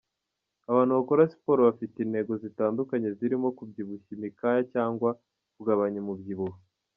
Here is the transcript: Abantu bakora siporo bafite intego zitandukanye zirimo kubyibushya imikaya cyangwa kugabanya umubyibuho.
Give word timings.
Abantu 0.69 0.91
bakora 0.97 1.29
siporo 1.31 1.61
bafite 1.69 1.95
intego 2.01 2.31
zitandukanye 2.43 3.07
zirimo 3.17 3.47
kubyibushya 3.57 4.11
imikaya 4.17 4.61
cyangwa 4.73 5.09
kugabanya 5.55 5.99
umubyibuho. 6.03 6.57